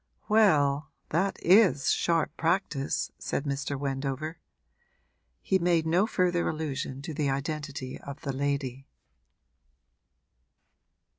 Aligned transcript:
'Well, 0.27 0.89
that 1.09 1.37
is 1.45 1.91
sharp 1.91 2.35
practice!' 2.35 3.11
said 3.19 3.43
Mr. 3.43 3.79
Wendover. 3.79 4.39
He 5.43 5.59
made 5.59 5.85
no 5.85 6.07
further 6.07 6.49
allusion 6.49 7.03
to 7.03 7.13
the 7.13 7.29
identity 7.29 7.99
of 7.99 8.21
the 8.21 8.33
lady. 8.33 8.87